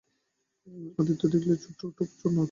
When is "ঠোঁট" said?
1.79-1.95